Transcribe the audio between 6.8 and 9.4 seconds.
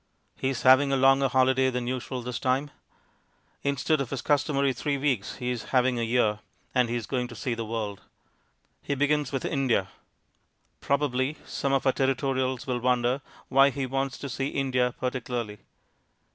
he is going to see the world. He begins